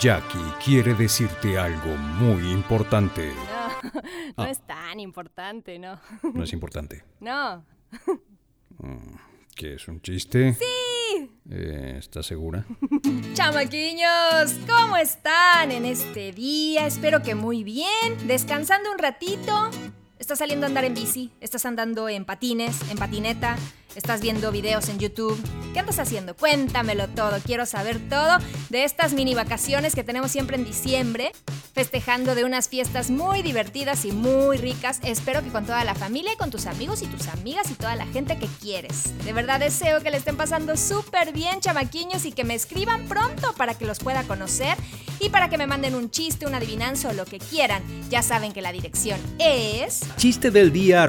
[0.00, 3.32] Jackie quiere decirte algo muy importante.
[3.84, 3.92] No,
[4.38, 4.50] no Ah.
[4.50, 6.00] es tan importante, no.
[6.32, 7.04] ¿No es importante?
[7.20, 7.64] No.
[9.54, 10.54] ¿Qué es un chiste?
[10.54, 11.30] Sí.
[11.50, 12.64] Eh, ¿Estás segura?
[13.34, 16.86] Chamaquiños, ¿cómo están en este día?
[16.86, 18.26] Espero que muy bien.
[18.26, 19.70] Descansando un ratito.
[20.24, 21.30] ¿Estás saliendo a andar en bici?
[21.42, 23.58] ¿Estás andando en patines, en patineta?
[23.94, 25.38] ¿Estás viendo videos en YouTube?
[25.74, 26.34] ¿Qué andas haciendo?
[26.34, 27.38] Cuéntamelo todo.
[27.44, 28.38] Quiero saber todo
[28.70, 31.32] de estas mini vacaciones que tenemos siempre en diciembre,
[31.74, 35.00] festejando de unas fiestas muy divertidas y muy ricas.
[35.02, 37.96] Espero que con toda la familia y con tus amigos y tus amigas y toda
[37.96, 39.12] la gente que quieres.
[39.24, 43.52] De verdad deseo que le estén pasando súper bien, chamaquiños, y que me escriban pronto
[43.54, 44.76] para que los pueda conocer
[45.20, 47.82] y para que me manden un chiste, una adivinanza o lo que quieran.
[48.08, 50.00] Ya saben que la dirección es...
[50.16, 51.06] Chiste del día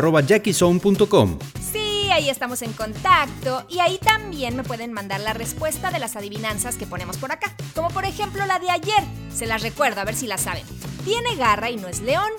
[2.11, 6.75] ahí estamos en contacto y ahí también me pueden mandar la respuesta de las adivinanzas
[6.75, 7.55] que ponemos por acá.
[7.73, 9.03] Como por ejemplo la de ayer.
[9.33, 10.65] Se las recuerdo, a ver si la saben.
[11.03, 12.29] Tiene garra y no es león.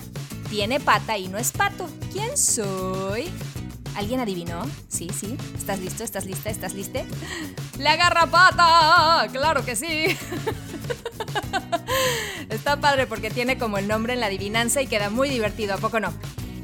[0.50, 1.88] Tiene pata y no es pato.
[2.12, 3.30] ¿Quién soy?
[3.96, 4.68] ¿Alguien adivinó?
[4.88, 5.36] Sí, sí.
[5.56, 6.04] ¿Estás listo?
[6.04, 6.50] ¿Estás lista?
[6.50, 7.00] ¿Estás lista?
[7.78, 9.26] ¡La garrapata!
[9.32, 10.06] ¡Claro que sí!
[12.50, 15.78] Está padre porque tiene como el nombre en la adivinanza y queda muy divertido, ¿a
[15.78, 16.12] poco no?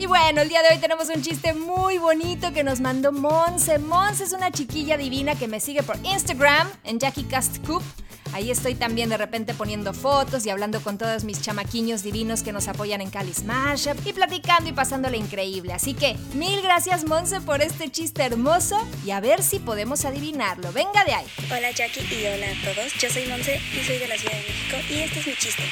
[0.03, 3.79] Y bueno, el día de hoy tenemos un chiste muy bonito que nos mandó Monse.
[3.79, 7.85] Monse es una chiquilla divina que me sigue por Instagram en Jackie Cast Coop.
[8.33, 12.51] Ahí estoy también de repente poniendo fotos y hablando con todos mis chamaquiños divinos que
[12.51, 15.73] nos apoyan en Cali Smash Up y platicando y pasándole increíble.
[15.73, 20.73] Así que mil gracias Monse por este chiste hermoso y a ver si podemos adivinarlo.
[20.73, 21.27] Venga de ahí.
[21.49, 24.49] Hola Jackie y hola a todos, yo soy Monse y soy de la Ciudad de
[24.49, 25.63] México y este es mi chiste.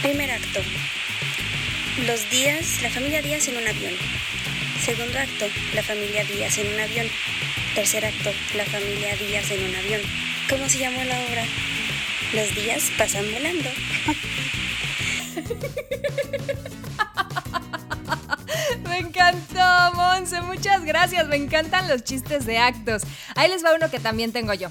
[0.00, 0.60] Primer acto.
[2.06, 3.92] Los días, la familia Díaz en un avión.
[4.82, 7.06] Segundo acto, la familia Díaz en un avión.
[7.74, 10.00] Tercer acto, la familia Díaz en un avión.
[10.48, 11.44] ¿Cómo se llamó la obra?
[12.32, 13.68] Los días pasan volando.
[18.88, 20.40] Me encantó, Monse.
[20.40, 21.26] Muchas gracias.
[21.28, 23.02] Me encantan los chistes de actos.
[23.34, 24.70] Ahí les va uno que también tengo yo.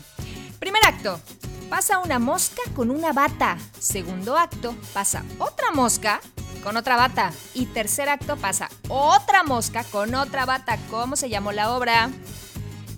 [0.59, 1.21] Primer acto.
[1.69, 3.57] Pasa una mosca con una bata.
[3.77, 4.75] Segundo acto.
[4.93, 6.19] Pasa otra mosca
[6.63, 7.31] con otra bata.
[7.53, 10.77] Y tercer acto pasa otra mosca con otra bata.
[10.89, 12.09] ¿Cómo se llamó la obra?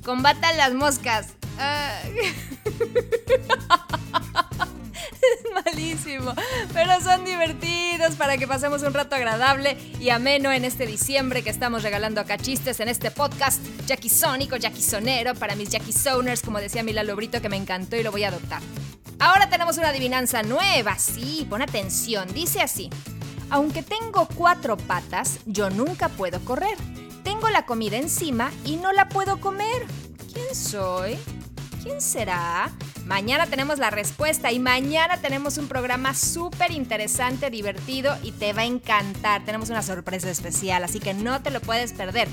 [0.03, 1.27] Combatan las moscas.
[5.21, 6.33] Es malísimo,
[6.73, 11.51] pero son divertidos para que pasemos un rato agradable y ameno en este diciembre que
[11.51, 16.41] estamos regalando acá chistes en este podcast Jackie Sónico, Jackie Sonero, para mis Jackie Soners,
[16.41, 18.61] como decía Mila Lobrito, que me encantó y lo voy a adoptar.
[19.19, 22.89] Ahora tenemos una adivinanza nueva, sí, pon atención, dice así.
[23.51, 26.77] Aunque tengo cuatro patas, yo nunca puedo correr.
[27.23, 29.85] Tengo la comida encima y no la puedo comer.
[30.33, 31.17] ¿Quién soy?
[31.83, 32.71] ¿Quién será?
[33.05, 38.61] Mañana tenemos la respuesta y mañana tenemos un programa súper interesante, divertido y te va
[38.61, 39.43] a encantar.
[39.43, 42.29] Tenemos una sorpresa especial, así que no te lo puedes perder.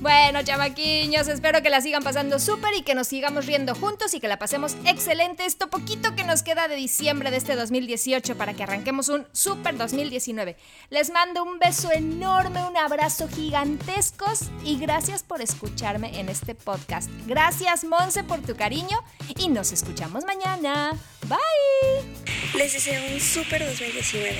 [0.00, 4.20] Bueno, chamaquiños, espero que la sigan pasando súper y que nos sigamos riendo juntos y
[4.20, 8.54] que la pasemos excelente esto poquito que nos queda de diciembre de este 2018 para
[8.54, 10.56] que arranquemos un súper 2019.
[10.90, 17.10] Les mando un beso enorme, un abrazo gigantescos y gracias por escucharme en este podcast.
[17.26, 18.98] Gracias, Monse, por tu cariño
[19.36, 20.92] y nos escuchamos mañana.
[21.26, 22.56] Bye.
[22.56, 24.36] Les deseo un super 2019.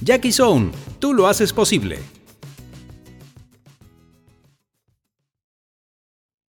[0.00, 0.70] Jackie Zone,
[1.00, 1.98] tú lo haces posible.